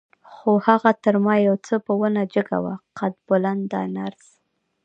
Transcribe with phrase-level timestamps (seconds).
[0.33, 4.27] خو هغه تر ما یو څه په ونه جګه وه، قد بلنده نرس.